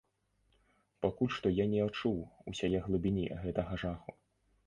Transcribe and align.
Пакуль 1.05 1.29
што 1.35 1.51
я 1.57 1.65
не 1.75 1.81
адчуў 1.87 2.17
усяе 2.51 2.79
глыбіні 2.87 3.25
гэтага 3.43 3.73
жаху! 3.83 4.11